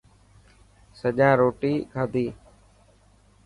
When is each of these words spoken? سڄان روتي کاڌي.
سڄان 0.99 1.33
روتي 1.39 1.73
کاڌي. 1.93 2.27